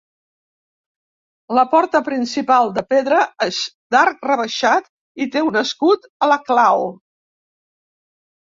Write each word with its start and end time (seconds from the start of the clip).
La 1.57 1.65
porta 1.73 2.01
principal, 2.07 2.71
de 2.77 2.83
pedra, 2.95 3.19
és 3.47 3.61
d'arc 3.97 4.25
rebaixat 4.31 4.89
i 5.27 5.31
té 5.37 5.45
un 5.51 5.61
escut 5.63 6.09
a 6.25 6.31
la 6.33 6.43
clau. 6.49 6.89